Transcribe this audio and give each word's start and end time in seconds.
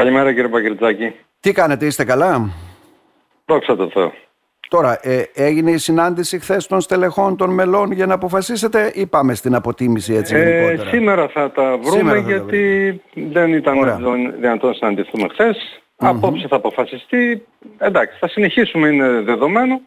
Καλημέρα 0.00 0.32
κύριε 0.32 0.48
Παγκριτζάκη. 0.48 1.12
Τι 1.40 1.52
κάνετε, 1.52 1.86
είστε 1.86 2.04
καλά; 2.04 2.50
Δόξα 3.46 3.76
τω 3.76 3.88
Θεώ. 3.90 4.12
Τώρα, 4.68 4.98
ε, 5.02 5.22
έγινε 5.34 5.70
η 5.70 5.76
συνάντηση 5.78 6.38
χθες 6.38 6.66
των 6.66 6.80
στελεχών 6.80 7.36
των 7.36 7.50
μελών 7.50 7.92
για 7.92 8.06
να 8.06 8.14
αποφασίσετε 8.14 8.90
ή 8.94 9.06
πάμε 9.06 9.34
στην 9.34 9.54
αποτίμηση 9.54 10.14
έτσι 10.14 10.34
Ε, 10.34 10.38
γενικότερα; 10.50 10.88
σήμερα 10.90 11.28
θα 11.28 11.50
τα 11.50 11.62
βρούμε 11.76 11.90
Σήμερα 11.90 12.16
θα 12.16 12.22
τα 12.22 12.30
γιατί 12.30 13.00
δεν 13.14 13.52
ήταν 13.52 13.78
Ωραία. 13.78 13.96
δυνατόν- 13.96 14.34
δυνατόν 14.40 14.68
να 14.70 14.74
συναντηθούμε 14.74 15.28
χθες. 15.28 15.80
Απόψε 15.96 16.46
θα 16.48 16.56
αποφασιστεί. 16.56 17.46
Εντάξει, 17.78 18.18
θα 18.18 18.28
συνεχίσουμε, 18.28 18.88
είναι 18.88 19.08
δεδομένο, 19.20 19.80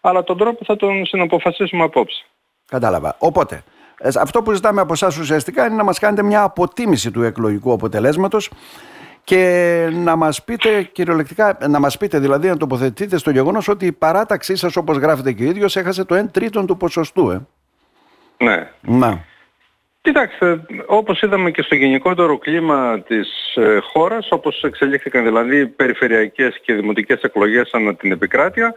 αλλά 0.00 0.24
τον 0.24 0.38
τρόπο 0.38 0.64
θα 0.64 0.76
τον 0.76 1.06
συναποφασίσουμε 1.06 1.82
απόψε. 1.84 2.24
Κατάλαβα. 2.66 3.16
Οπότε, 3.18 3.62
ε, 3.98 4.08
αυτό 4.20 4.42
που 4.42 4.52
ζητάμε 4.52 4.80
από 4.80 4.92
εσάς 4.92 5.18
ουσιαστικά 5.18 5.66
είναι 5.66 5.74
να 5.74 5.84
μας 5.84 5.98
κάνετε 5.98 6.22
μια 6.22 6.42
αποτίμηση 6.42 7.10
του 7.10 7.22
εκλογικού 7.22 7.72
αποτελέσματος 7.72 8.50
και 9.24 9.88
να 9.92 10.16
μας 10.16 10.44
πείτε 10.44 10.82
κυριολεκτικά, 10.82 11.58
να 11.68 11.78
μας 11.78 11.96
πείτε 11.96 12.18
δηλαδή 12.18 12.48
να 12.48 12.56
τοποθετείτε 12.56 13.18
στο 13.18 13.30
γεγονός 13.30 13.68
ότι 13.68 13.86
η 13.86 13.92
παράταξή 13.92 14.56
σας 14.56 14.76
όπως 14.76 14.96
γράφετε 14.96 15.32
και 15.32 15.42
ο 15.44 15.46
ίδιος 15.46 15.76
έχασε 15.76 16.04
το 16.04 16.18
1 16.18 16.30
τρίτον 16.32 16.66
του 16.66 16.76
ποσοστού. 16.76 17.30
Ε. 17.30 17.46
Ναι. 18.44 18.70
Να. 18.80 19.24
Κοιτάξτε, 20.02 20.60
όπως 20.86 21.22
είδαμε 21.22 21.50
και 21.50 21.62
στο 21.62 21.74
γενικότερο 21.74 22.38
κλίμα 22.38 23.00
της 23.00 23.54
ε, 23.54 23.78
χώρας, 23.92 24.28
όπως 24.30 24.62
εξελίχθηκαν 24.62 25.24
δηλαδή 25.24 25.66
περιφερειακές 25.66 26.60
και 26.62 26.74
δημοτικές 26.74 27.20
εκλογές 27.22 27.70
ανά 27.72 27.94
την 27.94 28.12
επικράτεια, 28.12 28.74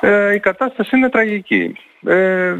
ε, 0.00 0.34
η 0.34 0.40
κατάσταση 0.40 0.96
είναι 0.96 1.08
τραγική. 1.08 1.76
Ε, 2.06 2.56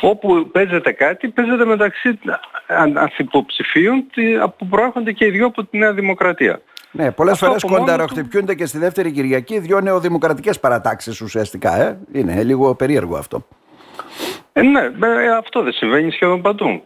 όπου 0.00 0.48
παίζεται 0.52 0.92
κάτι, 0.92 1.28
παίζεται 1.28 1.64
μεταξύ 1.64 2.18
αν- 2.66 2.98
ανθυποψηφίων 2.98 4.04
τι- 4.12 4.38
που 4.58 4.66
προέρχονται 4.66 5.12
και 5.12 5.24
οι 5.24 5.30
δυο 5.30 5.46
από 5.46 5.64
τη 5.64 5.78
Νέα 5.78 5.92
Δημοκρατία. 5.92 6.60
Ναι, 6.90 7.10
πολλές 7.12 7.32
Αυτό 7.32 7.46
φορές 7.46 7.62
από 7.62 7.72
μόνο 7.72 7.84
κονταροχτυπιούνται 7.84 8.54
και 8.54 8.66
στη 8.66 8.78
δεύτερη 8.78 9.12
Κυριακή 9.12 9.58
δύο 9.58 9.80
νεοδημοκρατικές 9.80 10.60
παρατάξεις 10.60 11.20
ουσιαστικά. 11.20 11.80
Ε. 11.80 11.98
Είναι 12.12 12.42
λίγο 12.42 12.74
περίεργο 12.74 13.16
αυτό. 13.16 13.46
Ε, 14.52 14.62
ναι, 14.62 14.80
ε, 14.80 15.36
αυτό 15.38 15.62
δεν 15.62 15.72
συμβαίνει 15.72 16.10
σχεδόν 16.10 16.42
παντού. 16.42 16.82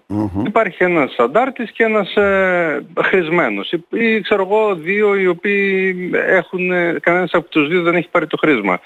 Υπάρχει 0.46 0.84
ένας 0.84 1.14
αντάρτης 1.18 1.70
και 1.70 1.84
ένας 1.84 2.14
ε, 2.16 2.84
χρησμένος. 3.04 3.72
Ή, 3.72 3.84
ή 3.90 4.20
ξέρω 4.20 4.42
εγώ 4.42 4.74
δύο 4.74 5.16
οι 5.16 5.26
οποίοι 5.26 6.10
έχουν, 6.12 6.72
ε, 6.72 6.96
κανένας 7.00 7.30
από 7.32 7.48
τους 7.48 7.68
δύο 7.68 7.82
δεν 7.82 7.94
έχει 7.94 8.08
πάρει 8.08 8.26
το 8.26 8.36
χρήσμα. 8.36 8.80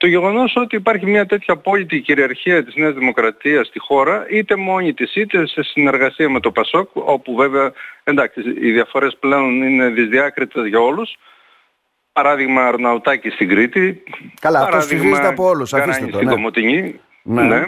Το 0.00 0.06
γεγονός 0.06 0.56
ότι 0.56 0.76
υπάρχει 0.76 1.06
μια 1.06 1.26
τέτοια 1.26 1.54
απόλυτη 1.54 2.00
κυριαρχία 2.00 2.64
της 2.64 2.74
Νέας 2.74 2.94
Δημοκρατίας 2.94 3.66
στη 3.66 3.78
χώρα, 3.78 4.26
είτε 4.30 4.56
μόνη 4.56 4.94
της 4.94 5.14
είτε 5.14 5.46
σε 5.46 5.62
συνεργασία 5.62 6.30
με 6.30 6.40
το 6.40 6.50
ΠΑΣΟΚ, 6.50 6.88
όπου 6.92 7.34
βέβαια 7.34 7.72
εντάξει 8.04 8.40
οι 8.60 8.70
διαφορές 8.70 9.16
πλέον 9.20 9.62
είναι 9.62 9.88
δυσδιάκριτες 9.88 10.66
για 10.66 10.78
όλους, 10.78 11.16
Παράδειγμα 12.12 12.66
Αρναουτάκη 12.66 13.30
στην 13.30 13.48
Κρήτη. 13.48 14.02
Καλά, 14.40 14.58
αυτός 14.58 14.74
παράδειγμα 14.74 15.02
ψηφίζεται 15.02 15.28
από 15.28 15.44
όλους, 15.48 15.72
αφήστε 15.72 15.90
Γκαράνη 15.90 16.10
το, 16.10 16.16
στην 16.16 16.28
ναι. 16.28 16.34
Κομωτινή. 16.34 17.00
Ναι. 17.22 17.42
Ναι. 17.42 17.64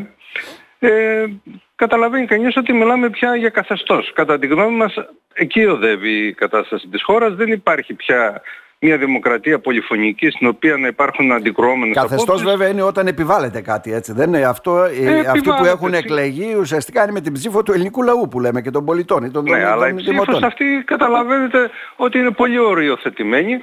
Ε, 0.79 1.27
καταλαβαίνει 1.75 2.27
κανείς 2.27 2.57
ότι 2.57 2.73
μιλάμε 2.73 3.11
πια 3.11 3.37
για 3.37 3.49
καθεστώς. 3.49 4.13
Κατά 4.13 4.39
τη 4.39 4.47
γνώμη 4.47 4.77
μας 4.77 4.95
εκεί 5.33 5.65
οδεύει 5.65 6.27
η 6.27 6.33
κατάσταση 6.33 6.89
της 6.89 7.03
χώρας. 7.03 7.35
Δεν 7.35 7.53
υπάρχει 7.53 7.95
πια 7.95 8.43
μια 8.85 8.97
δημοκρατία 8.97 9.59
πολυφωνική 9.59 10.31
στην 10.31 10.47
οποία 10.47 10.77
να 10.77 10.87
υπάρχουν 10.87 11.33
αντικρουόμενες 11.33 11.95
Καθεστώς 11.97 12.23
απόψεις. 12.23 12.47
βέβαια 12.47 12.69
είναι 12.69 12.83
όταν 12.83 13.07
επιβάλλεται 13.07 13.61
κάτι 13.61 13.93
έτσι. 13.93 14.13
Δεν 14.13 14.29
είναι 14.29 14.43
αυτό, 14.45 14.77
ε, 14.83 14.87
Ε, 14.87 15.19
αυτοί 15.19 15.31
που 15.31 15.37
επιβάλλεται, 15.39 15.69
έχουν 15.69 15.91
τσι- 15.91 16.05
εκλεγεί 16.05 16.55
ουσιαστικά 16.61 17.03
είναι 17.03 17.13
με 17.13 17.21
την 17.21 17.33
ψήφο 17.33 17.63
του 17.63 17.73
ελληνικού 17.73 18.03
λαού 18.03 18.29
που 18.29 18.41
λέμε 18.41 18.61
και 18.61 18.71
των 18.71 18.85
πολιτών 18.85 19.25
ή 19.25 19.31
των, 19.31 19.45
Ναι, 19.45 19.51
των- 19.51 19.65
αλλά 19.67 19.87
η 19.87 19.89
των 19.89 19.97
ψήφος 19.97 20.25
δημοτών. 20.25 20.45
αυτή 20.45 20.65
καταλαβαίνετε 20.85 21.71
ότι 21.97 22.19
είναι 22.19 22.31
πολύ 22.31 22.59
οριοθετημένη. 22.59 23.63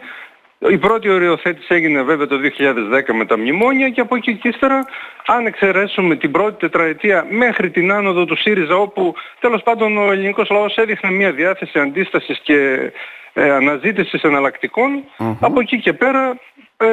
Η 0.70 0.78
πρώτη 0.78 1.10
οριοθέτηση 1.10 1.74
έγινε 1.74 2.02
βέβαια 2.02 2.28
το 2.28 2.38
2010 2.38 3.14
με 3.14 3.26
τα 3.26 3.38
μνημόνια 3.38 3.90
και 3.90 4.02
από 4.02 4.16
εκεί 4.16 4.34
και 4.36 4.48
ύστερα 4.48 4.86
αν 5.26 5.46
εξαιρέσουμε 5.46 6.16
την 6.16 6.32
πρώτη 6.32 6.60
τετραετία 6.60 7.26
μέχρι 7.30 7.70
την 7.70 7.92
άνοδο 7.92 8.26
του 8.26 8.38
ΣΥΡΙΖΑ 8.38 8.76
όπου 8.76 9.14
τέλος 9.40 9.62
πάντων 9.64 9.98
ο 9.98 10.12
ελληνικός 10.12 10.50
λαός 10.50 10.76
έδειχνε 10.78 11.12
μια 11.12 11.32
διάθεση 11.32 11.80
αντίστασης 11.80 12.40
και 12.44 12.92
ε, 13.34 13.52
αναζήτησης 13.52 14.22
εναλλακτικών, 14.22 15.04
από 15.40 15.60
εκεί 15.60 15.80
και 15.80 15.94
πέρα 15.94 16.38
ε, 16.78 16.88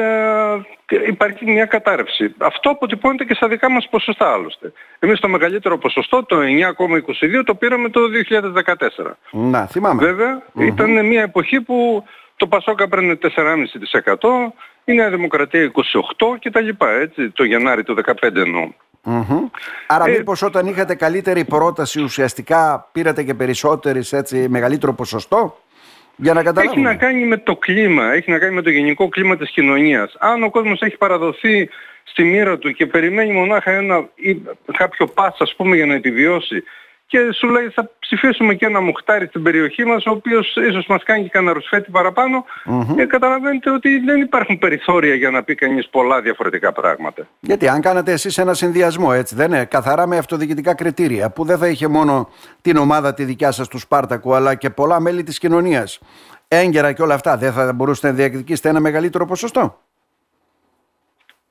υπάρχει 1.07 1.45
μια 1.51 1.65
κατάρρευση. 1.65 2.35
Αυτό 2.37 2.69
αποτυπώνεται 2.69 3.23
και 3.23 3.33
στα 3.33 3.47
δικά 3.47 3.71
μας 3.71 3.87
ποσοστά 3.89 4.31
άλλωστε. 4.31 4.71
Εμείς 4.99 5.19
το 5.19 5.27
μεγαλύτερο 5.27 5.77
ποσοστό, 5.77 6.23
το 6.23 6.37
9,22, 6.37 7.43
το 7.45 7.55
πήραμε 7.55 7.89
το 7.89 8.01
2014. 9.05 9.11
Να, 9.31 9.65
θυμάμαι. 9.65 10.05
Βέβαια, 10.05 10.41
ήταν 10.59 11.05
μια 11.05 11.21
εποχή 11.21 11.61
που 11.61 12.03
το 12.35 12.47
Πασόκα 12.47 12.83
έπαιρνε 12.83 13.17
4,5%, 13.21 14.15
η 14.85 14.93
Νέα 14.93 15.09
Δημοκρατία 15.09 15.71
28 15.73 16.37
κτλ. 16.41 16.85
Έτσι, 17.01 17.29
το 17.29 17.43
Γενάρη 17.43 17.83
του 17.83 17.95
2015 18.05 18.35
εννοώ. 18.35 18.69
Μμμ. 19.03 19.47
Άρα 19.87 20.05
Ε, 20.07 20.09
μήπως 20.09 20.41
όταν 20.41 20.65
είχατε 20.65 20.95
καλύτερη 20.95 21.45
πρόταση 21.45 22.01
ουσιαστικά 22.01 22.89
πήρατε 22.91 23.23
και 23.23 23.33
περισσότερες 23.33 24.13
έτσι 24.13 24.47
μεγαλύτερο 24.49 24.93
ποσοστό; 24.93 25.57
Για 26.17 26.33
να 26.33 26.39
Έχει 26.39 26.47
καταλάβουμε. 26.49 26.89
να 26.89 26.95
κάνει 26.95 27.25
με 27.25 27.37
το 27.37 27.55
κλίμα, 27.55 28.13
έχει 28.13 28.31
να 28.31 28.39
κάνει 28.39 28.53
με 28.53 28.61
το 28.61 28.69
γενικό 28.69 29.09
κλίμα 29.09 29.37
της 29.37 29.49
κοινωνίας. 29.49 30.15
Αν 30.19 30.43
ο 30.43 30.49
κόσμος 30.49 30.81
έχει 30.81 30.97
παραδοθεί 30.97 31.69
στη 32.03 32.23
μοίρα 32.23 32.57
του 32.57 32.71
και 32.71 32.85
περιμένει 32.85 33.31
μονάχα 33.33 33.71
ένα, 33.71 34.09
ή 34.15 34.41
κάποιο 34.77 35.07
πας 35.07 35.35
ας 35.39 35.55
πούμε 35.55 35.75
για 35.75 35.85
να 35.85 35.93
επιβιώσει 35.93 36.63
και 37.07 37.19
σου 37.33 37.47
λέει 37.47 37.69
θα 37.69 37.91
ψηφίσουμε 37.99 38.53
και 38.53 38.65
ένα 38.65 38.81
μουχτάρι 38.81 39.25
στην 39.25 39.43
περιοχή 39.43 39.85
μας 39.85 40.05
ο 40.05 40.11
οποίος 40.11 40.55
ίσως 40.55 40.85
μας 40.87 41.03
κάνει 41.03 41.23
και 41.23 41.29
κανένα 41.29 41.53
ρουσφέτη 41.53 41.91
παραπάνω 41.91 42.45
ε, 42.97 43.05
καταλαβαίνετε 43.05 43.71
ότι 43.71 43.99
δεν 43.99 44.21
υπάρχουν 44.21 44.57
περιθώρια 44.57 45.15
για 45.15 45.29
να 45.29 45.43
πει 45.43 45.55
κανείς 45.55 45.89
πολλά 45.89 46.21
διαφορετικά 46.21 46.71
πράγματα. 46.71 47.27
Γιατί 47.39 47.67
αν 47.67 47.81
κάνατε 47.81 48.11
εσείς 48.11 48.37
ένα 48.37 48.53
συνδυασμό 48.53 49.09
έτσι 49.13 49.35
δεν 49.35 49.47
είναι; 49.47 49.65
Καθαρά 49.65 50.07
με 50.07 50.17
αυτοδιοικητικά 50.17 50.75
κριτήρια 50.75 51.29
που 51.29 51.45
δεν 51.45 51.57
θα 51.57 51.67
είχε 51.67 51.87
μόνο 51.87 52.29
την 52.61 52.77
ομάδα 52.77 53.13
τη 53.13 53.23
δικιά 53.23 53.51
σας 53.51 53.67
του 53.67 53.79
Σπάρτακου 53.79 54.33
αλλά 54.33 54.55
και 54.55 54.69
πολλά 54.69 54.99
μέλη 54.99 55.23
της 55.23 55.39
κοινωνίας 55.39 55.99
έγκαιρα 56.47 56.91
και 56.91 57.01
όλα 57.01 57.13
αυτά 57.13 57.37
δεν 57.37 57.53
θα 57.53 57.73
μπορούσατε 57.73 58.07
να 58.07 58.13
διεκδικήσετε 58.13 58.69
ένα 58.69 58.79
μεγαλύτερο 58.79 59.25
ποσοστό; 59.25 59.79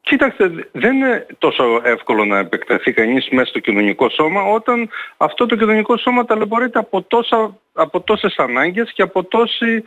Κοίταξτε, 0.08 0.68
δεν 0.72 0.94
είναι 0.94 1.26
τόσο 1.38 1.80
εύκολο 1.84 2.24
να 2.24 2.38
επεκταθεί 2.38 2.92
κανείς 2.92 3.28
μέσα 3.30 3.46
στο 3.46 3.58
κοινωνικό 3.58 4.08
σώμα 4.08 4.42
όταν 4.42 4.88
αυτό 5.16 5.46
το 5.46 5.56
κοινωνικό 5.56 5.96
σώμα 5.96 6.24
ταλαιπωρείται 6.24 6.78
από, 6.78 7.02
τόσα, 7.02 7.58
από 7.72 8.00
τόσες 8.00 8.36
ανάγκες 8.36 8.92
και 8.92 9.02
από 9.02 9.24
τόση, 9.24 9.82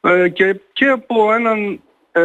ε, 0.00 0.28
και, 0.28 0.60
και 0.72 0.86
από 0.86 1.32
έναν 1.32 1.80
ε, 2.12 2.22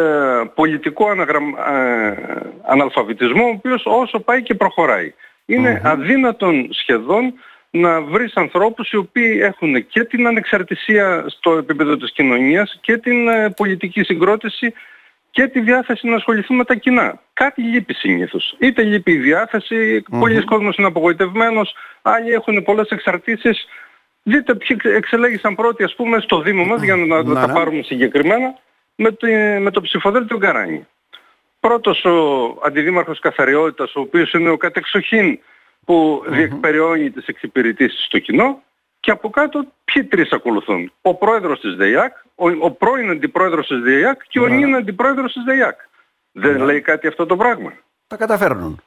πολιτικό 0.55 1.09
αναγραμ, 1.09 1.53
ε, 1.55 2.17
αναλφαβητισμό 2.61 3.45
ο 3.45 3.53
οποίος 3.57 3.81
όσο 3.85 4.19
πάει 4.19 4.41
και 4.41 4.53
προχωράει. 4.53 5.13
Είναι 5.45 5.81
αδύνατον 5.83 6.67
σχεδόν 6.71 7.33
να 7.69 8.01
βρεις 8.01 8.35
ανθρώπους 8.35 8.91
οι 8.91 8.97
οποίοι 8.97 9.39
έχουν 9.41 9.87
και 9.87 10.03
την 10.03 10.27
ανεξαρτησία 10.27 11.25
στο 11.27 11.51
επίπεδο 11.51 11.97
της 11.97 12.11
κοινωνίας 12.11 12.77
και 12.81 12.97
την 12.97 13.27
ε, 13.27 13.49
πολιτική 13.49 14.03
συγκρότηση 14.03 14.73
και 15.31 15.47
τη 15.47 15.59
διάθεση 15.59 16.07
να 16.07 16.15
ασχοληθούν 16.15 16.57
με 16.57 16.63
τα 16.63 16.75
κοινά. 16.75 17.21
Κάτι 17.33 17.61
λείπει 17.61 17.93
συνήθως. 17.93 18.55
Είτε 18.59 18.83
λείπει 18.83 19.11
η 19.11 19.17
διάθεση, 19.17 20.03
πολλοί 20.19 20.43
κόσμος 20.43 20.77
είναι 20.77 20.87
απογοητευμένος, 20.87 21.75
άλλοι 22.01 22.31
έχουν 22.31 22.63
πολλές 22.63 22.89
εξαρτήσεις. 22.89 23.65
Δείτε 24.23 24.55
ποιοι 24.55 24.77
εξελέγησαν 24.83 25.55
πρώτοι 25.55 25.83
ας 25.83 25.95
πούμε 25.95 26.19
στο 26.19 26.41
Δήμο 26.41 26.63
μας, 26.65 26.81
για 26.81 26.95
να 26.95 27.23
Ναι, 27.23 27.33
τα 27.33 27.47
ναι. 27.47 27.53
πάρουμε 27.53 27.81
συγκεκριμένα, 27.81 28.55
με, 28.95 29.11
το, 29.11 29.27
με 29.59 29.71
το 29.71 29.81
ψηφοδέλτιο 29.81 30.37
Γκαράνη. 30.37 30.87
Πρώτος 31.59 32.05
ο 32.05 32.59
αντιδήμαρχος 32.63 33.19
καθαριότητας, 33.19 33.95
ο 33.95 33.99
οποίος 33.99 34.33
είναι 34.33 34.49
ο 34.49 34.57
κατεξοχήν 34.57 35.39
που 35.85 36.23
διεκπεριώνει 36.27 37.09
τις 37.11 37.25
εξυπηρετήσεις 37.25 38.05
στο 38.05 38.19
κοινό 38.19 38.61
και 38.99 39.11
από 39.11 39.29
κάτω 39.29 39.65
ποιοι 39.83 40.03
τρεις 40.03 40.31
ακολουθούν. 40.31 40.91
Ο 41.01 41.15
πρόεδρος 41.15 41.59
της 41.59 41.75
ΔΕΙΑΚ, 41.75 42.15
ο, 42.45 42.49
ο 42.59 42.71
πρώην 42.71 43.09
αντιπρόεδρος 43.09 43.67
της 43.67 43.79
ΔΕΙΑΚ 43.79 44.21
και 44.27 44.39
ο 44.39 44.47
νυν 44.47 44.75
αντιπρόεδρος 44.75 45.33
της 45.33 45.43
ΔΕΙΑΚ. 45.43 45.79
Δεν 46.31 46.57
λέει 46.61 46.81
κάτι 46.81 47.07
αυτό 47.07 47.25
το 47.25 47.35
πράγμα. 47.35 47.73
Τα 48.07 48.15
καταφέρνουν. 48.17 48.81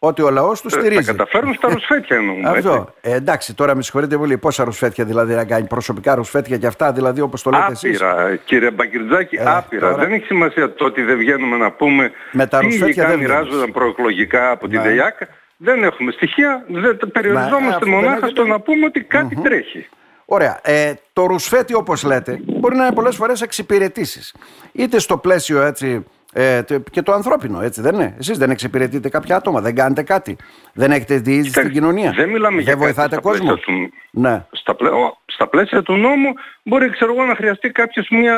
Ότι 0.00 0.22
ο 0.22 0.30
λαός 0.30 0.60
τους 0.60 0.72
Ε, 0.72 0.76
Τα 0.76 0.80
στηρίζει. 0.84 1.04
καταφέρουν 1.04 1.54
στα 1.54 1.68
ρουσφέτια 1.68 2.16
εννοούμε. 2.16 2.48
έτσι. 2.56 2.68
Αυτό. 2.68 2.94
Ε, 3.00 3.14
εντάξει, 3.14 3.54
τώρα 3.54 3.74
με 3.76 3.82
συγχωρείτε 3.82 4.16
πολύ. 4.16 4.38
Πόσα 4.38 4.64
ρουσφέτια 4.64 5.04
δηλαδή 5.04 5.34
να 5.34 5.44
κάνει, 5.44 5.66
προσωπικά 5.66 6.14
ρουσφέτια 6.14 6.56
και 6.58 6.66
αυτά, 6.66 6.92
δηλαδή 6.92 7.20
όπως 7.20 7.42
το 7.42 7.50
λέτε 7.50 7.66
εσείς; 7.70 8.02
Άπειρα, 8.02 8.36
κύριε 8.36 8.70
Μπαγκυρτζάκη, 8.70 9.36
Ε, 9.36 9.42
άπειρα. 9.46 9.90
τώρα- 9.90 10.02
Δεν 10.04 10.12
έχει 10.12 10.24
σημασία 10.26 10.72
το 10.74 10.84
ότι 10.84 11.02
δεν 11.02 11.16
βγαίνουμε 11.18 11.56
να 11.56 11.72
πούμε 11.72 12.10
Με 12.32 12.46
τα 12.46 12.58
τι 12.58 12.64
ρουσφέτια 12.64 12.86
υλικά 12.86 13.06
δεν 13.06 13.16
βγαίνεις. 13.18 13.32
μοιράζονταν 13.34 13.72
προεκλογικά 13.72 14.50
από 14.50 14.68
τη 14.68 14.76
Ναι. 14.76 14.82
ΔΕΙΑΚ. 14.82 15.18
Δεν 15.56 15.82
έχουμε 15.84 16.10
στοιχεία, 16.12 16.64
δεν, 16.68 16.98
περιοριζόμαστε 17.12 17.68
αυτό 17.68 17.78
δεν 17.84 17.88
μονάχα 17.94 18.12
έχετε. 18.16 18.28
στο 18.30 18.44
να 18.46 18.60
πούμε 18.60 18.84
ότι 18.86 19.00
κάτι 19.02 19.36
τρέχει. 19.42 19.88
Ωραία. 20.30 20.60
Ε, 20.62 20.94
το 21.12 21.26
ρουσφέτι, 21.26 21.74
όπως 21.74 22.02
λέτε, 22.02 22.40
μπορεί 22.46 22.76
να 22.76 22.84
είναι 22.84 22.94
πολλές 22.94 23.16
φορές 23.16 23.42
εξυπηρετήσεις. 23.42 24.34
Είτε 24.72 24.98
στο 24.98 25.16
πλαίσιο 25.16 25.62
έτσι 25.62 26.04
Ε, 26.32 26.60
και 26.90 27.02
το 27.02 27.12
ανθρώπινο, 27.12 27.60
έτσι 27.60 27.80
δεν 27.80 27.94
είναι. 27.94 28.14
Εσείς 28.18 28.38
δεν 28.38 28.50
εξυπηρετείτε 28.50 29.08
κάποια 29.08 29.36
άτομα, 29.36 29.60
δεν 29.60 29.74
κάνετε 29.74 30.02
κάτι. 30.02 30.36
Δεν 30.72 30.90
έχετε 30.90 31.16
διείσδυση 31.16 31.52
στην 31.52 31.72
κοινωνία. 31.72 32.12
Δεν 32.16 32.28
μιλάμε 32.28 32.56
δεν 32.56 32.64
για 32.64 32.76
βοηθάτε 32.76 33.16
κόσμο. 33.20 33.54
Του... 33.54 33.72
Ναι. 34.10 34.44
Στα, 34.50 34.74
πλαί... 34.74 34.90
στα 35.24 35.48
πλαίσια 35.48 35.82
του 35.82 35.96
νόμου 35.96 36.32
μπορεί 36.62 36.90
ξέρω 36.90 37.12
εγώ, 37.14 37.24
να 37.24 37.34
χρειαστεί 37.34 37.70
κάποιος 37.70 38.08
μια 38.10 38.36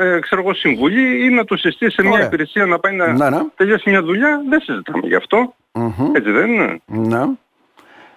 ε, 0.00 0.18
ξέρω 0.20 0.40
εγώ, 0.40 0.54
συμβουλή 0.54 1.24
ή 1.24 1.30
να 1.30 1.44
του 1.44 1.58
συστήσει 1.58 1.94
σε 1.94 2.02
μια 2.06 2.24
υπηρεσία 2.24 2.66
να 2.66 2.78
πάει 2.78 2.94
να 2.94 3.12
ναι, 3.12 3.30
ναι. 3.30 3.42
τελειώσει 3.56 3.90
μια 3.90 4.02
δουλειά. 4.02 4.40
Δεν 4.48 4.60
συζητάμε 4.60 5.06
γι' 5.06 5.14
αυτό. 5.14 5.54
Mm-hmm. 5.72 6.14
Έτσι 6.14 6.30
δεν 6.30 6.48
είναι. 6.52 6.80
Ναι. 6.86 7.22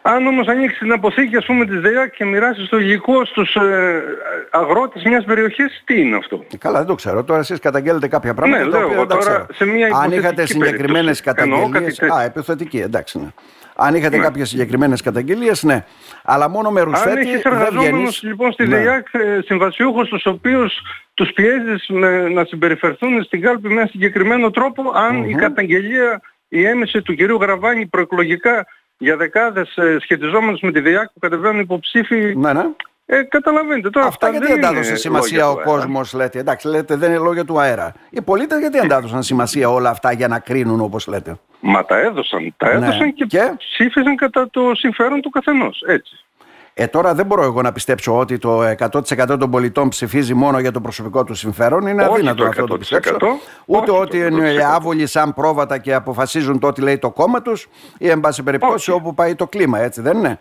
Αν 0.02 0.28
όμως 0.28 0.48
ανοίξεις 0.48 0.80
την 0.80 0.92
αποθήκη 0.92 1.36
ας 1.36 1.46
πούμε 1.46 1.66
της 1.66 1.80
ΔΕΙΑΚ 1.80 2.14
και 2.16 2.26
μοιράσει 2.26 2.70
το 2.70 2.78
υλικό 2.80 3.26
στους 3.26 3.56
ε, 3.56 4.04
αγρότες 4.50 5.04
μιας 5.04 5.24
περιοχής, 5.24 5.82
τι 5.86 6.02
είναι 6.02 6.16
αυτό; 6.16 6.44
Ε, 6.54 6.58
καλά, 6.58 6.78
δεν 6.78 6.88
το 6.88 6.96
ξέρω. 6.96 7.24
Τώρα 7.24 7.40
εσείς 7.40 7.60
καταγγέλλετε 7.60 8.08
κάποια 8.08 8.34
πράγματα. 8.34 8.64
Ναι, 8.64 8.70
λέω, 8.70 9.08
τώρα 9.08 9.46
σε 9.54 9.66
μια 9.66 9.90
Αν 9.94 10.12
είχατε 10.12 10.46
συγκεκριμένες 10.46 11.22
καταγγελίες... 11.22 12.02
Α, 12.02 12.22
επιθετική, 12.24 12.78
εντάξει, 12.78 13.20
ναι. 13.20 13.28
Αν 13.76 13.96
είχατε 13.96 14.18
ναι. 14.18 14.24
κάποιες 14.24 14.50
συγκεκριμένες 14.50 15.02
καταγγελίες, 15.02 15.64
ναι. 15.64 15.86
Αλλά 16.24 16.50
μόνο 16.50 16.70
με 16.72 16.82
ρουσφέτη 16.82 17.10
Αν 17.10 17.18
έχεις 17.18 17.44
εργαζόμενους 17.44 18.24
λοιπόν 18.24 18.52
στη 18.52 18.68
ναι. 18.68 18.78
ΔΕΙΑΚ 18.78 19.08
ε, 19.12 19.40
συμβασιούχους 19.46 20.10
τους 20.10 20.26
οποίους 20.26 20.82
τους 21.14 21.32
πιέζεις 21.32 21.90
να 22.34 22.46
συμπεριφερθούν 22.46 23.24
στην 23.24 23.42
κάλπη 23.42 23.68
με 23.68 23.82
ένα 23.82 23.90
συγκεκριμένο 23.90 24.52
τρόπο, 24.52 24.92
αν 24.96 25.24
mm-hmm. 25.24 25.30
η 25.30 25.34
καταγγελία, 25.34 26.22
η 26.48 26.66
έμεση 26.66 27.02
του 27.02 27.16
κυρίου 27.16 27.38
Γραβάνη 27.42 27.86
προεκλογικά 27.88 28.66
για 29.02 29.18
δεκάδες 29.18 29.78
ε, 29.78 29.98
σχετιζόμενους 30.00 30.62
με 30.62 30.72
τη 30.72 30.80
ΔΙΑΚ 30.80 31.12
που 31.14 31.20
κατεβαίνουν 31.20 31.60
υποψήφοι. 31.60 32.36
Ναι, 32.36 32.54
ναι. 32.54 32.66
Ε, 33.06 33.24
καταλαβαίνετε 33.24 33.90
τώρα. 33.90 34.06
Αυτά, 34.06 34.28
αυτά 34.28 34.38
γιατί 34.38 34.54
αντάδωσε 34.54 34.96
σημασία 34.96 35.50
ο 35.50 35.62
κόσμος, 35.64 36.14
λέτε. 36.14 36.40
Εντάξει, 36.40 36.68
λέτε 36.68 36.96
δεν 36.96 37.10
είναι 37.10 37.20
λόγια 37.20 37.46
του 37.46 37.60
αέρα. 37.60 37.94
Οι 38.10 38.22
πολίτες 38.22 38.60
γιατί 38.60 38.80
αντάδωσαν 38.80 39.24
σημασία 39.24 39.70
όλα 39.70 39.90
αυτά 39.90 40.12
για 40.12 40.28
να 40.28 40.40
κρίνουν 40.40 40.82
όπως 40.82 41.08
λέτε; 41.08 41.40
Μα 41.60 41.86
τα 41.86 41.98
έδωσαν. 41.98 42.54
Τα 42.58 42.68
ναι. 42.68 42.74
έδωσαν 42.86 43.14
και, 43.14 43.26
και; 43.26 43.54
ψήφισαν 43.58 44.16
κατά 44.16 44.50
το 44.50 44.72
συμφέρον 44.76 45.22
του 45.22 45.30
καθενός. 45.30 45.84
Έτσι. 45.88 46.26
Ε, 46.74 46.88
τώρα 46.88 47.14
δεν 47.14 47.26
μπορώ 47.26 47.44
εγώ 47.44 47.62
να 47.62 47.72
πιστέψω 47.72 48.18
ότι 48.18 48.38
το 48.38 48.62
100% 48.80 49.38
των 49.40 49.52
πολιτών 49.52 49.90
ψηφίζει 49.90 50.34
μόνο 50.34 50.60
για 50.60 50.72
το 50.72 50.82
προσωπικό 50.82 51.24
του 51.24 51.34
συμφέρον. 51.34 51.88
Είναι 51.88 52.04
Όχι 52.04 52.14
αδύνατο 52.14 52.44
το 52.44 52.50
αυτό 52.50 52.66
το 52.66 52.78
πιστέψω. 52.78 53.18
Ούτε 53.66 53.92
ότι 53.92 54.18
είναι 54.18 54.64
άβολοι 54.76 55.08
σαν 55.08 55.34
πρόβατα 55.34 55.78
και 55.78 55.94
αποφασίζουν 55.94 56.60
το 56.60 56.68
ότι 56.68 56.82
λέει 56.82 56.98
το 56.98 57.12
κόμμα 57.12 57.42
τους 57.42 57.68
ή 57.98 58.10
εν 58.10 58.20
πάση 58.20 58.44
περιπτώσει 58.44 58.92
όπου 58.92 59.14
πάει 59.14 59.36
το 59.36 59.48
κλίμα, 59.48 59.80
έτσι 59.80 60.02
δεν 60.02 60.18
είναι; 60.18 60.40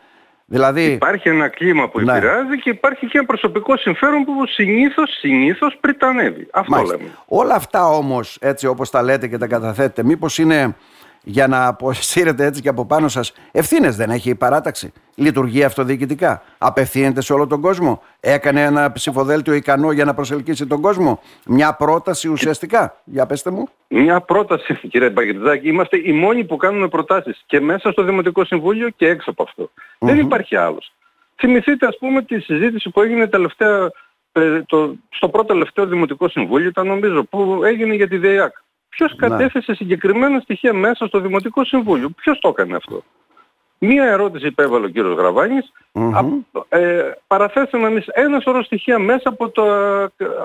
Δηλαδή... 0.52 0.84
Υπάρχει 0.84 1.28
ένα 1.28 1.48
κλίμα 1.48 1.88
που 1.88 2.00
ναι. 2.00 2.12
επηρεάζει 2.12 2.58
και 2.60 2.70
υπάρχει 2.70 3.06
και 3.06 3.18
ένα 3.18 3.26
προσωπικό 3.26 3.76
συμφέρον 3.76 4.24
που 4.24 4.46
συνήθως, 4.46 5.10
συνήθως 5.18 5.76
πριτανεύει. 5.80 6.48
Αυτό 6.52 6.72
Μάλιστα. 6.72 6.96
λέμε. 6.96 7.10
Όλα 7.26 7.54
αυτά 7.54 7.86
όμως, 7.86 8.38
έτσι 8.40 8.66
όπως 8.66 8.90
τα 8.90 9.02
λέτε 9.02 9.28
και 9.28 9.38
τα 9.38 9.46
καταθέτετε, 9.46 10.04
μήπως 10.04 10.38
είναι 10.38 10.76
για 11.22 11.46
να 11.46 11.66
αποσύρετε 11.66 12.44
έτσι 12.44 12.62
και 12.62 12.68
από 12.68 12.86
πάνω 12.86 13.08
σας 13.08 13.32
ευθύνες 13.52 13.96
δεν 13.96 14.10
έχει 14.10 14.30
η 14.30 14.34
παράταξη. 14.34 14.92
Λειτουργεί 15.14 15.64
αυτοδιοικητικά. 15.64 16.42
Απευθύνεται 16.58 17.20
σε 17.20 17.32
όλο 17.32 17.46
τον 17.46 17.60
κόσμο. 17.60 18.02
Έκανε 18.20 18.62
ένα 18.62 18.92
ψηφοδέλτιο 18.92 19.54
ικανό 19.54 19.92
για 19.92 20.04
να 20.04 20.14
προσελκύσει 20.14 20.66
τον 20.66 20.80
κόσμο. 20.80 21.20
Μια 21.46 21.74
πρόταση 21.74 22.28
ουσιαστικά. 22.28 23.00
Για 23.04 23.26
πέστε 23.26 23.50
μου. 23.50 23.68
Μια 23.88 24.20
πρόταση 24.20 24.78
κύριε 24.88 25.10
Μπαγκριτζάκη. 25.10 25.68
Είμαστε 25.68 26.00
οι 26.04 26.12
μόνοι 26.12 26.44
που 26.44 26.56
κάνουμε 26.56 26.88
προτάσεις 26.88 27.42
και 27.46 27.60
μέσα 27.60 27.90
στο 27.90 28.02
Δημοτικό 28.02 28.44
Συμβούλιο 28.44 28.88
και 28.88 29.08
έξω 29.08 29.30
από 29.30 29.48
Δεν 29.98 30.18
υπάρχει 30.18 30.56
άλλος. 30.56 30.92
Θυμηθείτε 31.36 31.86
ας 31.86 31.98
πούμε 31.98 32.22
τη 32.22 32.40
συζήτηση 32.40 32.90
που 32.90 33.00
έγινε 33.02 33.26
τελευταία, 33.26 33.90
ε, 34.32 34.62
το, 34.62 34.94
στο 35.08 35.28
πρώτο 35.28 35.46
τελευταίο 35.46 35.86
Δημοτικό 35.86 36.28
Συμβούλιο 36.28 36.68
ήταν 36.68 36.86
νομίζω 36.86 37.24
που 37.24 37.60
έγινε 37.64 37.94
για 37.94 38.08
τη 38.08 38.16
ΔΕΙΑΚ. 38.16 38.54
Ποιος 38.90 39.14
ναι. 39.16 39.28
κατέθεσε 39.28 39.74
συγκεκριμένα 39.74 40.40
στοιχεία 40.40 40.72
μέσα 40.72 41.06
στο 41.06 41.20
Δημοτικό 41.20 41.64
Συμβούλιο; 41.64 42.10
Ποιος 42.10 42.38
το 42.38 42.48
έκανε 42.48 42.76
αυτό; 42.76 43.02
Μία 43.78 44.04
ερώτηση 44.04 44.46
υπέβαλε 44.46 44.86
ο 44.86 44.88
κύριος 44.88 45.16
Γραβάνης. 45.16 45.72
Mm-hmm. 45.92 46.24
ε, 46.68 47.10
παραθέσαμε 47.26 47.86
εμείς 47.86 48.06
ένα 48.06 48.40
σωρό 48.40 48.62
στοιχεία 48.62 48.98
μέσα 48.98 49.28
από, 49.28 49.48
το, 49.48 49.64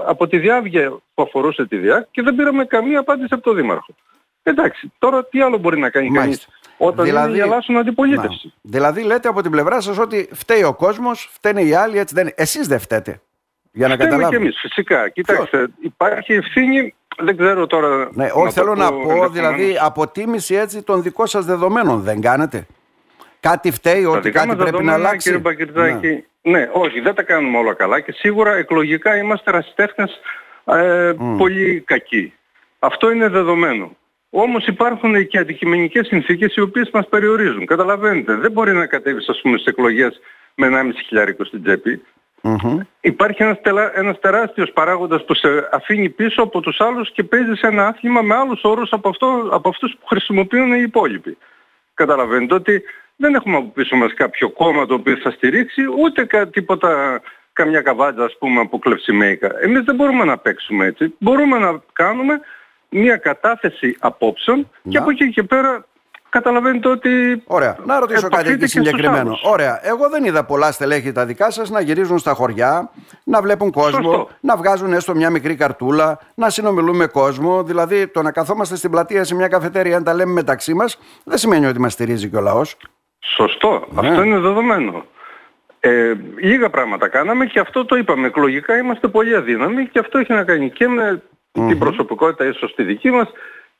από 0.05 0.27
τη 0.27 0.37
διάβγεια 0.37 0.89
που 0.89 1.23
αφορούσε 1.23 1.65
τη 1.65 1.77
ΔΙΑΚ 1.77 2.07
και 2.11 2.21
δεν 2.21 2.35
πήραμε 2.35 2.65
καμία 2.65 2.99
απάντηση 2.99 3.33
από 3.33 3.43
τον 3.43 3.55
Δήμαρχο. 3.55 3.93
Εντάξει, 4.43 4.91
τώρα 4.99 5.25
τι 5.25 5.41
άλλο 5.41 5.57
μπορεί 5.57 5.79
να 5.79 5.89
κάνει 5.89 6.11
κανείς 6.11 6.47
όταν 6.77 7.05
δηλαδή, 7.05 7.29
είναι 7.29 7.37
γελάσουν 7.37 7.77
αντιπολίτευση; 7.77 8.53
Να. 8.61 8.69
Δηλαδή 8.71 9.03
λέτε 9.03 9.27
από 9.27 9.41
την 9.41 9.51
πλευρά 9.51 9.81
σας 9.81 9.97
ότι 9.97 10.29
φταίει 10.33 10.63
ο 10.63 10.73
κόσμος, 10.73 11.29
φταίνε 11.31 11.61
οι 11.61 11.73
άλλοι, 11.73 11.97
έτσι 11.97 12.15
δεν 12.15 12.31
Εσείς 12.35 12.67
δεν 12.67 12.79
φταίτε. 12.79 13.21
Για 13.75 13.87
να 13.87 13.93
Φταίμε 13.93 14.09
καταλάβουμε. 14.09 14.37
και 14.37 14.43
εμείς, 14.43 14.59
φυσικά. 14.59 15.09
Κοιτάξτε, 15.09 15.67
υπάρχει 15.79 16.33
ευθύνη 16.33 16.93
δεν 17.17 17.37
ξέρω 17.37 17.67
τώρα... 17.67 18.09
Ναι, 18.13 18.29
όχι 18.33 18.53
θέλω 18.53 18.75
να 18.75 18.91
πω, 18.91 19.29
δηλαδή 19.29 19.77
αποτίμηση 19.81 20.55
έτσι 20.55 20.83
των 20.83 21.01
δικών 21.01 21.27
σας 21.27 21.45
δεδομένων 21.45 22.01
δεν 22.01 22.21
κάνετε; 22.21 22.65
Κάτι 23.39 23.71
φταίει, 23.71 24.05
ότι 24.05 24.31
κάτι 24.31 24.55
πρέπει 24.55 24.83
να 24.83 24.93
αλλάξει; 24.93 25.17
Κύριε 25.17 25.39
Μπακυρτζάκη, 25.39 26.25
ναι. 26.41 26.57
ναι. 26.57 26.69
όχι, 26.73 26.99
δεν 26.99 27.15
τα 27.15 27.23
κάνουμε 27.23 27.57
όλα 27.57 27.73
καλά 27.73 27.99
και 27.99 28.11
σίγουρα 28.11 28.53
εκλογικά 28.53 29.17
είμαστε 29.17 29.51
ρασιτέχνες 29.51 30.19
ε, 30.65 31.13
πολύ 31.37 31.83
κακοί. 31.85 32.33
Αυτό 32.79 33.11
είναι 33.11 33.27
δεδομένο. 33.27 33.95
Όμως 34.29 34.67
υπάρχουν 34.67 35.27
και 35.27 35.37
αντικειμενικές 35.37 36.07
συνθήκες 36.07 36.55
οι 36.55 36.61
οποίες 36.61 36.89
μας 36.93 37.07
περιορίζουν. 37.09 37.65
Καταλαβαίνετε, 37.65 38.35
δεν 38.35 38.51
μπορεί 38.51 38.73
να 38.73 38.85
κατέβεις 38.85 39.29
ας 39.29 39.39
πούμε 39.41 39.57
στις 39.57 39.67
εκλογές 39.67 40.19
με 40.55 40.67
1,5 40.67 40.91
χιλιάρικο 41.07 41.43
στην 41.43 41.63
τσέπη. 41.63 42.01
Mm-hmm. 42.47 42.77
Υπάρχει 43.01 43.43
ένας, 43.43 43.61
τελα... 43.61 43.97
ένας 43.97 44.19
τεράστιος 44.19 44.71
παράγοντας 44.71 45.25
που 45.25 45.33
σε 45.33 45.69
αφήνει 45.71 46.09
πίσω 46.09 46.41
από 46.41 46.59
τους 46.61 46.79
άλλους 46.79 47.11
και 47.11 47.23
παίζεις 47.23 47.61
ένα 47.61 47.87
άθλημα 47.87 48.21
με 48.21 48.35
άλλους 48.35 48.63
όρους 48.63 48.91
από, 48.91 49.09
αυτό... 49.09 49.47
από 49.51 49.69
αυτούς 49.69 49.95
που 49.99 50.05
χρησιμοποιούν 50.07 50.73
οι 50.73 50.81
υπόλοιποι. 50.81 51.37
Καταλαβαίνετε 51.93 52.53
ότι 52.53 52.83
δεν 53.15 53.35
έχουμε 53.35 53.57
από 53.57 53.67
πίσω 53.67 53.95
μας 53.95 54.13
κάποιο 54.13 54.49
κόμμα 54.49 54.85
το 54.85 54.93
οποίο 54.93 55.17
θα 55.17 55.31
στηρίξει 55.31 55.81
ούτε 55.97 56.25
κα... 56.25 56.47
τίποτα 56.47 57.21
καμιά 57.53 57.81
καβάτζα 57.81 58.23
ας 58.23 58.37
πούμε 58.37 58.59
από 58.59 58.79
κλεψιμέικα. 58.79 59.49
Εμείς 59.61 59.83
δεν 59.83 59.95
μπορούμε 59.95 60.23
να 60.23 60.37
παίξουμε 60.37 60.85
έτσι. 60.85 61.15
Μπορούμε 61.17 61.57
να 61.57 61.81
κάνουμε 61.93 62.39
μια 62.89 63.17
κατάθεση 63.17 63.97
απόψεων 63.99 64.69
και 64.89 64.97
από 64.97 65.09
εκεί 65.09 65.29
και 65.29 65.43
πέρα 65.43 65.85
καταλαβαίνετε 66.35 66.89
ότι. 66.89 67.43
Ωραία. 67.45 67.75
Να 67.85 67.99
ρωτήσω 67.99 68.27
κάτι 68.27 68.57
και 68.57 68.67
συγκεκριμένο. 68.67 69.37
Ωραία. 69.43 69.79
Εγώ 69.83 70.09
δεν 70.09 70.23
είδα 70.23 70.43
πολλά 70.45 70.71
στελέχη 70.71 71.11
τα 71.11 71.25
δικά 71.25 71.51
σας 71.51 71.69
να 71.69 71.81
γυρίζουν 71.81 72.17
στα 72.17 72.33
χωριά, 72.33 72.91
να 73.23 73.41
βλέπουν 73.41 73.71
κόσμο, 73.71 74.29
να 74.39 74.55
βγάζουν 74.55 74.93
έστω 74.93 75.15
μια 75.15 75.29
μικρή 75.29 75.55
καρτούλα, 75.55 76.19
να 76.35 76.49
συνομιλούν 76.49 76.95
με 76.95 77.07
κόσμο. 77.07 77.63
Δηλαδή 77.63 78.07
το 78.07 78.21
να 78.21 78.31
καθόμαστε 78.31 78.75
στην 78.75 78.91
πλατεία 78.91 79.23
σε 79.23 79.35
μια 79.35 79.47
καφετέρια, 79.47 79.97
αν 79.97 80.03
τα 80.03 80.13
λέμε 80.13 80.31
μεταξύ 80.31 80.73
μας, 80.73 80.99
δεν 81.23 81.37
σημαίνει 81.37 81.65
ότι 81.65 81.79
μας 81.79 81.93
στηρίζει 81.93 82.29
και 82.29 82.37
ο 82.37 82.41
λαός. 82.41 82.77
Σωστό. 83.19 83.87
Ναι. 84.01 84.07
Αυτό 84.07 84.23
είναι 84.23 84.39
δεδομένο. 84.39 85.05
Ε, 85.79 86.13
λίγα 86.39 86.69
πράγματα 86.69 87.07
κάναμε 87.07 87.45
και 87.45 87.59
αυτό 87.59 87.85
το 87.85 87.95
είπαμε. 87.95 88.27
Εκλογικά 88.27 88.77
είμαστε 88.77 89.07
πολύ 89.07 89.35
αδύναμοι 89.35 89.87
και 89.87 89.99
αυτό 89.99 90.17
έχει 90.17 90.33
να 90.33 90.43
κάνει 90.43 90.69
και 90.69 90.87
με 90.87 91.21
την 91.51 91.79
προσωπικότητα 91.79 92.45
ίσως 92.45 92.75
τη 92.75 92.83
δική 92.83 93.11
μας 93.11 93.27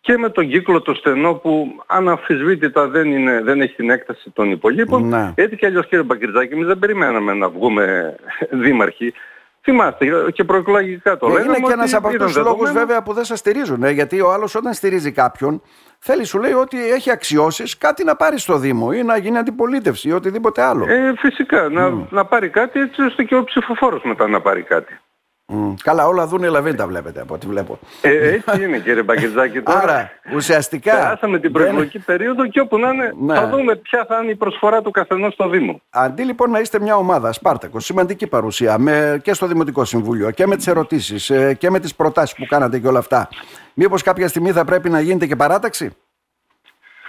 και 0.05 0.17
με 0.17 0.29
τον 0.29 0.49
κύκλο 0.49 0.81
το 0.81 0.93
στενό 0.93 1.33
που 1.33 1.83
αναμφισβήτητα 1.85 2.87
δεν, 2.87 3.11
είναι, 3.11 3.41
δεν 3.41 3.61
έχει 3.61 3.75
την 3.75 3.89
έκταση 3.89 4.29
των 4.29 4.51
υπολείπων. 4.51 5.07
Ναι. 5.07 5.31
Έτσι 5.35 5.55
κι 5.55 5.65
αλλιώς 5.65 5.87
κύριε 5.87 6.03
Μπαγκυρτζάκη, 6.03 6.53
εμείς 6.53 6.67
δεν 6.67 6.79
περιμέναμε 6.79 7.33
να 7.33 7.49
βγούμε 7.49 8.15
δήμαρχοι. 8.63 9.13
Θυμάστε 9.61 10.05
και 10.33 10.43
προεκλογικά 10.43 11.17
το 11.17 11.27
ναι, 11.27 11.33
λέμε. 11.33 11.45
Είναι 11.45 11.67
και 11.67 11.73
ένας 11.73 11.93
από 11.93 12.09
τους 12.09 12.37
λόγους 12.37 12.71
βέβαια 12.71 13.03
που 13.03 13.13
δεν 13.13 13.23
σας 13.23 13.39
στηρίζουν. 13.39 13.83
Ε, 13.83 13.91
γιατί 13.91 14.21
ο 14.21 14.31
άλλος 14.31 14.55
όταν 14.55 14.73
στηρίζει 14.73 15.11
κάποιον 15.11 15.61
θέλει 15.99 16.25
σου 16.25 16.39
λέει 16.39 16.53
ότι 16.53 16.91
έχει 16.91 17.11
αξιώσεις 17.11 17.77
κάτι 17.77 18.03
να 18.03 18.15
πάρει 18.15 18.39
στο 18.39 18.57
Δήμο 18.57 18.89
ή 18.93 19.03
να 19.03 19.17
γίνει 19.17 19.37
αντιπολίτευση 19.37 20.09
ή 20.09 20.11
οτιδήποτε 20.11 20.61
άλλο. 20.61 20.85
Ε, 20.87 21.13
φυσικά. 21.17 21.69
Να, 21.69 22.07
να 22.09 22.25
πάρει 22.25 22.49
κάτι 22.49 22.79
έτσι 22.79 23.01
ώστε 23.01 23.23
και 23.23 23.35
ο 23.35 23.43
ψηφοφόρος 23.43 24.01
μετά 24.03 24.27
να 24.27 24.41
πάρει 24.41 24.61
κάτι. 24.61 24.99
Mm. 25.47 25.73
Καλά, 25.83 26.07
όλα 26.07 26.27
δουν 26.27 26.43
λαβίν 26.43 26.75
τα 26.75 26.87
βλέπετε 26.87 27.21
από 27.21 27.33
ό,τι 27.33 27.47
βλέπω. 27.47 27.79
Ε, 28.01 28.33
έτσι 28.33 28.63
είναι 28.63 28.79
κύριε 28.79 29.03
Μπαγκετζάκη. 29.03 29.61
Τώρα 29.61 29.79
Άρα, 29.79 30.11
ουσιαστικά. 30.35 30.91
Περάσαμε 30.91 31.39
την 31.39 31.51
προεκλογική 31.51 31.99
περίοδο 31.99 32.47
και 32.47 32.59
όπου 32.59 32.77
να 32.77 32.89
είναι, 32.89 33.13
ναι. 33.19 33.35
θα 33.35 33.49
δούμε 33.49 33.75
ποια 33.75 34.05
θα 34.07 34.19
είναι 34.21 34.31
η 34.31 34.35
προσφορά 34.35 34.81
του 34.81 34.91
καθενός 34.91 35.33
στο 35.33 35.49
Δήμο. 35.49 35.81
Αντί 35.89 36.23
λοιπόν 36.23 36.51
να 36.51 36.59
είστε 36.59 36.79
μια 36.79 36.95
ομάδα, 36.95 37.31
Σπάρτακος, 37.31 37.85
σημαντική 37.85 38.27
παρουσία 38.27 38.77
με, 38.77 39.19
και 39.23 39.33
στο 39.33 39.47
Δημοτικό 39.47 39.85
Συμβούλιο 39.85 40.31
και 40.31 40.47
με 40.47 40.55
τις 40.55 40.67
ερωτήσεις 40.67 41.29
ε, 41.29 41.53
και 41.53 41.69
με 41.69 41.79
τις 41.79 41.95
προτάσεις 41.95 42.35
που 42.35 42.45
κάνατε 42.45 42.79
και 42.79 42.87
όλα 42.87 42.99
αυτά, 42.99 43.29
μήπως 43.73 44.01
κάποια 44.01 44.27
στιγμή 44.27 44.51
θα 44.51 44.65
πρέπει 44.65 44.89
να 44.89 44.99
γίνεται 44.99 45.25
και 45.25 45.35
παράταξη; 45.35 45.95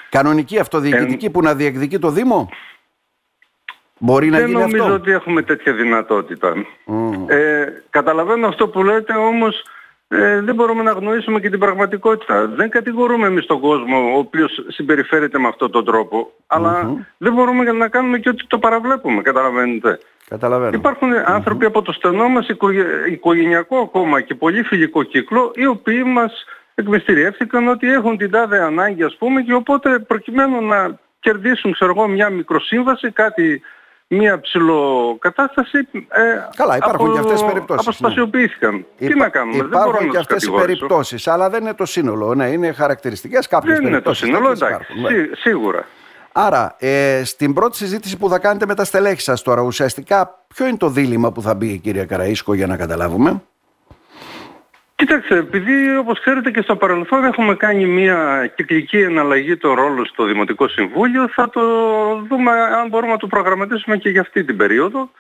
Κανονική 0.09 0.59
αυτοδιοικητική 0.59 1.31
που 1.31 1.43
να 1.43 1.55
διεκδικεί 1.55 1.99
το 1.99 2.11
Δήμο; 2.11 2.49
Μπορεί 3.99 4.31
να 4.31 4.39
Δεν 4.39 4.47
γίνει 4.47 4.61
νομίζω 4.61 4.95
ότι 4.95 5.11
έχουμε 5.11 5.43
τέτοια 5.43 5.73
δυνατότητα. 5.73 6.55
Ε, 7.27 7.67
καταλαβαίνω 7.91 8.49
αυτό 8.49 8.69
που 8.69 8.83
λέτε, 8.85 9.13
όμως 9.13 9.65
ε, 10.09 10.41
δεν 10.41 10.55
μπορούμε 10.55 10.83
να 10.83 10.91
γνωρίσουμε 10.91 11.41
και 11.41 11.51
την 11.51 11.59
πραγματικότητα. 11.59 12.47
Δεν 12.47 12.71
κατηγορούμε 12.71 13.27
εμείς 13.27 13.47
τον 13.47 13.61
κόσμο 13.61 14.15
ο 14.15 14.19
οποίος 14.19 14.65
συμπεριφέρεται 14.69 15.39
με 15.39 15.49
αυτόν 15.49 15.71
τον 15.71 15.85
τρόπο, 15.85 16.33
δεν 17.19 17.33
μπορούμε 17.33 17.73
να 17.73 17.89
κάνουμε 17.89 18.19
και 18.19 18.29
ότι 18.29 18.47
το 18.47 18.59
παραβλέπουμε, 18.59 19.23
καταλαβαίνετε. 19.23 19.99
Καταλαβαίνω. 20.29 20.71
Υπάρχουν 20.75 21.09
άνθρωποι 21.25 21.65
από 21.65 21.83
το 21.83 21.93
στενό 21.93 22.29
μας 22.29 22.49
οικογενειακό 23.11 23.77
ακόμα 23.77 24.21
και 24.21 24.35
πολύ 24.35 24.63
φιλικό 24.63 25.03
κύκλο, 25.03 25.53
οι 25.55 25.67
οποίοι 25.67 26.03
μας 26.07 26.45
εκμυστηριεύτηκαν 26.75 27.69
ότι 27.69 27.93
έχουν 27.93 28.17
την 28.17 28.31
τάδε 28.31 28.63
ανάγκη 28.63 29.03
ας 29.03 29.17
πούμε 29.17 29.43
και 29.43 29.55
οπότε 29.55 29.99
προκειμένου 29.99 30.67
να 30.67 30.99
κερδίσουν 31.21 31.73
ξέρω 31.73 31.93
εγώ 31.97 32.09
μια 32.09 32.31
μικροσύμβαση, 32.31 33.11
κάτι 33.11 33.63
μια 34.09 34.41
ψηλοκατάσταση. 34.41 35.79
Ε, 35.79 36.49
Καλά, 36.57 36.77
υπάρχουν 36.77 37.13
και 37.13 37.19
αυτές 37.19 37.41
οι 37.41 37.45
περιπτώσεις. 37.45 37.87
Αποστασιοποιήθηκαν. 37.87 38.87
Ναι. 38.99 39.09
Τι 39.09 39.15
να 39.15 39.29
κάνουμε, 39.29 39.57
υπάρχουν 39.57 39.81
δεν 39.81 39.91
μπορώ 39.93 39.99
και 39.99 40.13
να 40.13 40.21
αυτές 40.21 40.45
οι 40.45 40.51
περιπτώσεις, 40.51 41.27
αλλά 41.27 41.51
δεν 41.51 41.63
είναι 41.63 41.75
το 41.75 41.85
σύνολο. 41.85 42.35
Ναι, 42.35 42.49
είναι 42.49 42.73
χαρακτηριστικές 42.73 43.47
κάποιες 43.47 43.79
Δεν 43.79 43.87
είναι 43.87 44.01
το 44.01 44.15
σύνολο, 44.15 44.51
εντάξει, 44.51 44.67
υπάρχουν, 44.67 45.01
ναι. 45.01 45.09
σί, 45.09 45.41
σίγουρα. 45.41 45.85
Άρα, 46.33 46.77
ε, 46.79 47.25
στην 47.25 47.55
πρώτη 47.55 47.77
συζήτηση 47.77 48.17
που 48.17 48.29
θα 48.29 48.39
κάνετε 48.39 48.67
με 48.67 48.75
τα 48.75 48.85
στελέχη 48.85 49.21
σας 49.21 49.43
τώρα, 49.43 49.63
ουσιαστικά 49.63 50.45
ποιο 50.55 50.67
είναι 50.67 50.77
το 50.77 50.89
δίλημα 50.89 51.33
που 51.33 51.43
θα 51.43 51.55
μπει 51.55 51.67
η 51.67 51.79
κυρία 51.79 52.07
Καραΐσκο 52.11 52.55
για 52.55 52.67
να 52.67 52.77
καταλάβουμε; 52.77 53.43
Κοίταξε, 54.97 55.35
επειδή 55.35 55.97
όπως 55.97 56.21
ξέρετε 56.21 56.51
και 56.51 56.63
στο 56.63 56.77
παρελθόν 56.77 57.25
έχουμε 57.25 57.55
κάνει 57.55 57.87
μια 57.87 58.51
κυκλική 58.57 58.99
εναλλαγή 58.99 59.57
το 59.57 59.75
ρόλο 59.75 60.05
στο 60.05 60.25
Δημοτικό 60.25 60.69
Συμβούλιο, 60.69 61.29
θα 61.29 61.51
το 61.51 61.63
δούμε 62.29 62.53
αν 62.53 62.89
μπορούμε 62.89 63.13
να 63.13 63.19
το 63.19 63.27
προγραμματίσουμε 63.27 63.97
και 63.97 64.09
για 64.09 64.21
αυτή 64.21 64.45
την 64.45 64.57
περίοδο 64.57 65.11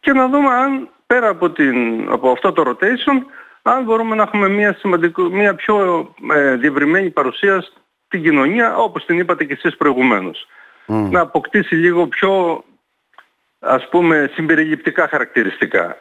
και 0.00 0.12
να 0.12 0.28
δούμε 0.28 0.54
αν 0.54 0.88
πέρα 1.06 1.28
από, 1.28 1.50
την, 1.50 2.06
από 2.10 2.30
αυτό 2.30 2.52
το 2.52 2.62
rotation, 2.66 3.26
αν 3.62 3.84
μπορούμε 3.84 4.14
να 4.16 4.22
έχουμε 4.22 4.48
μια, 4.48 4.76
σημαντικό, 4.78 5.22
μια 5.22 5.54
πιο 5.54 6.08
ε, 6.32 6.54
διευρυμένη 6.54 7.10
παρουσία 7.10 7.64
στην 8.06 8.22
κοινωνία, 8.22 8.76
όπως 8.76 9.04
την 9.04 9.18
είπατε 9.18 9.44
και 9.44 9.52
εσείς 9.52 9.76
προηγουμένως. 9.76 10.46
Να 10.86 11.20
αποκτήσει 11.20 11.74
λίγο 11.74 12.06
πιο, 12.06 12.64
ας 13.58 13.88
πούμε, 13.88 14.30
συμπεριληπτικά 14.34 15.08
χαρακτηριστικά. 15.08 15.96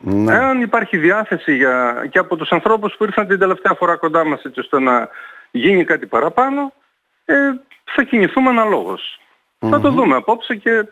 Ναι. 0.00 0.34
Εάν 0.34 0.60
υπάρχει 0.60 0.96
διάθεση 0.96 1.54
για, 1.54 2.06
και 2.10 2.18
από 2.18 2.36
τους 2.36 2.50
ανθρώπους 2.50 2.94
που 2.96 3.04
ήρθαν 3.04 3.26
την 3.26 3.38
τελευταία 3.38 3.74
φορά 3.78 3.96
κοντά 3.96 4.24
μας 4.24 4.42
έτσι 4.42 4.60
ώστε 4.60 4.80
να 4.80 5.08
γίνει 5.50 5.84
κάτι 5.84 6.06
παραπάνω, 6.06 6.72
ε, 7.24 7.34
θα 7.84 8.02
κινηθούμε 8.02 8.50
Θα 9.58 9.80
το 9.80 9.90
δούμε 9.90 10.16
απόψε 10.16 10.54
και, 10.54 10.88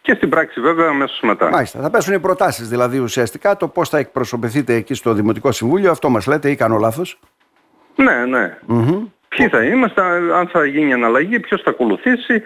και 0.00 0.14
στην 0.14 0.28
πράξη 0.28 0.60
βέβαια 0.60 0.88
αμέσως 0.88 1.20
μετά. 1.20 1.48
Μάλιστα. 1.50 1.80
Θα 1.80 1.90
πέσουν 1.90 2.14
οι 2.14 2.20
προτάσεις 2.20 2.68
δηλαδή 2.68 2.98
ουσιαστικά 2.98 3.56
το 3.56 3.68
πώς 3.68 3.88
θα 3.88 3.98
εκπροσωπηθείτε 3.98 4.74
εκεί 4.74 4.94
στο 4.94 5.12
Δημοτικό 5.12 5.52
Συμβούλιο. 5.52 5.90
Αυτό 5.90 6.08
μας 6.08 6.26
λέτε 6.26 6.50
ή 6.50 6.54
κάνω 6.54 6.76
λάθος; 6.76 7.18
Ναι, 7.94 8.24
ναι. 8.26 8.58
Ποιοι 9.28 9.48
θα 9.48 9.64
είμαστε, 9.64 10.02
αν 10.34 10.48
θα 10.48 10.64
γίνει 10.64 10.92
αναλλαγή, 10.92 11.40
ποιος 11.40 11.62
θα 11.62 11.70
ακολουθήσει, 11.70 12.42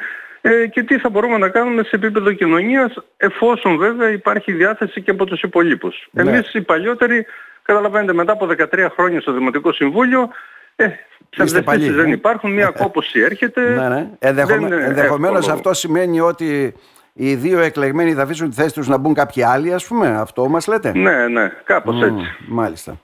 ε, 0.49 0.67
και 0.67 0.83
τι 0.83 0.99
θα 0.99 1.09
μπορούμε 1.09 1.38
να 1.38 1.49
κάνουμε 1.49 1.83
σε 1.83 1.91
επίπεδο 1.97 2.33
κοινωνίας 2.33 2.95
εφόσον 3.17 3.76
βέβαια 3.76 4.11
υπάρχει 4.11 4.53
διάθεση 4.53 5.03
και 5.03 5.11
από 5.11 5.25
τους 5.25 5.43
υπολείπους. 5.43 6.09
Ναι. 6.11 6.23
Εμείς 6.23 6.55
οι 6.55 6.61
παλιότεροι, 6.62 7.26
καταλαβαίνετε 7.62 8.12
μετά 8.12 8.33
από 8.33 8.47
13 8.47 8.88
χρόνια 8.95 9.21
στο 9.21 9.33
Δημοτικό 9.33 9.73
Συμβούλιο, 9.73 10.29
ε, 10.76 10.87
ψευδεστήσεις 11.31 11.95
δεν 11.95 12.07
ε. 12.07 12.11
υπάρχουν, 12.11 12.53
μια 12.53 12.71
κόπωση 12.71 13.21
έρχεται. 13.21 13.61
Ναι, 13.61 13.88
ναι. 13.88 14.09
Ενδεχομε... 14.19 14.76
Ενδεχομένως 14.76 15.49
αυτό 15.49 15.75
σημαίνει 15.75 16.21
ότι 16.21 16.75
οι 17.12 17.35
δύο 17.35 17.59
εκλεγμένοι 17.59 18.15
θα 18.15 18.23
αφήσουν 18.23 18.50
τη 18.50 18.55
θέση 18.55 18.75
τους 18.75 18.88
να 18.88 18.97
μπουν 18.97 19.15
κάποιοι 19.15 19.43
άλλοι 19.43 19.73
ας 19.73 19.87
πούμε, 19.87 20.09
αυτό 20.09 20.49
μας 20.49 20.67
λέτε; 20.67 20.93
Ναι, 20.95 21.26
ναι, 21.26 21.53
κάπως 21.65 22.03
έτσι. 22.03 22.35
Μάλιστα. 22.49 23.00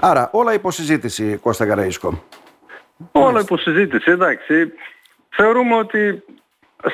Άρα 0.00 0.28
όλα 0.32 0.52
υποσυζήτηση 0.52 1.38
Κώστα 1.42 1.66
Καραΐσκο. 1.66 2.18
Όλα 3.12 3.40
υποσυζήτηση, 3.40 4.10
εντάξει. 4.10 4.72
Θεωρούμε 5.36 5.74
ότι 5.74 6.22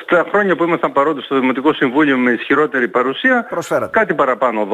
στα 0.03 0.25
χρόνια 0.29 0.55
που 0.55 0.63
ήμασταν 0.63 0.91
παρόντες 0.91 1.23
στο 1.23 1.39
Δημοτικό 1.39 1.73
Συμβούλιο 1.73 2.17
με 2.17 2.31
ισχυρότερη 2.31 2.87
παρουσία, 2.87 3.47
κάτι 3.91 4.13
παραπάνω 4.13 4.67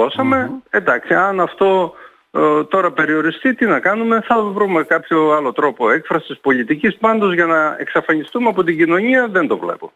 Εντάξει, 0.69 1.13
αν 1.13 1.39
αυτό 1.39 1.93
ε, 2.31 2.63
τώρα 2.63 2.91
περιοριστεί, 2.91 3.55
τι 3.55 3.65
να 3.65 3.79
κάνουμε, 3.79 4.21
θα 4.21 4.41
βρούμε 4.41 4.83
κάποιο 4.83 5.31
άλλο 5.31 5.51
τρόπο 5.51 5.89
έκφρασης 5.89 6.39
πολιτικής. 6.39 6.97
Πάντως 6.97 7.33
για 7.33 7.45
να 7.45 7.75
εξαφανιστούμε 7.79 8.49
από 8.49 8.63
την 8.63 8.77
κοινωνία 8.77 9.27
δεν 9.27 9.47
το 9.47 9.57
βλέπω. 9.57 9.91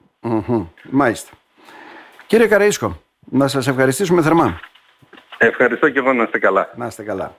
Μάλιστα. 0.89 1.31
Κύριε 2.27 2.47
Καραΐσκο, 2.51 2.91
να 3.19 3.47
σας 3.47 3.67
ευχαριστήσουμε 3.67 4.21
θερμά. 4.21 4.59
Ευχαριστώ 5.37 5.89
και 5.89 5.99
εγώ 5.99 6.13
να 6.13 6.23
είστε 6.23 6.39
καλά. 6.39 6.69
Να 6.75 6.85
είστε 6.85 7.03
καλά. 7.03 7.35